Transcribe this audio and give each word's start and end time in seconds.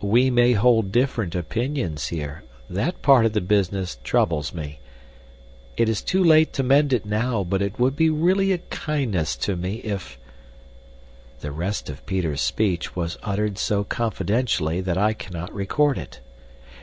"We 0.00 0.30
may 0.30 0.52
hold 0.54 0.90
different 0.90 1.34
opinions 1.34 2.06
here. 2.06 2.44
That 2.70 3.02
part 3.02 3.26
of 3.26 3.34
the 3.34 3.42
business 3.42 3.98
troubles 4.02 4.54
me. 4.54 4.78
It 5.76 5.86
is 5.86 6.00
too 6.00 6.24
late 6.24 6.54
to 6.54 6.62
mend 6.62 6.94
it 6.94 7.04
now, 7.04 7.44
but 7.44 7.60
it 7.60 7.78
would 7.78 7.94
be 7.94 8.08
really 8.08 8.52
a 8.52 8.58
kindness 8.72 9.36
to 9.44 9.56
me 9.56 9.74
if" 9.84 10.16
The 11.42 11.52
rest 11.52 11.90
of 11.90 12.06
Peter's 12.06 12.40
speech 12.40 12.96
was 12.96 13.18
uttered 13.22 13.58
so 13.58 13.84
confidentially 13.84 14.80
that 14.80 14.96
I 14.96 15.12
cannot 15.12 15.54
record 15.54 15.98
it. 15.98 16.20